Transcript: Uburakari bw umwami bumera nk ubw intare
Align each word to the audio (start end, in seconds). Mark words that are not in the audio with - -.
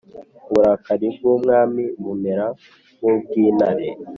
Uburakari 0.49 1.07
bw 1.15 1.23
umwami 1.33 1.83
bumera 2.03 2.45
nk 2.97 3.03
ubw 3.11 3.31
intare 3.45 3.87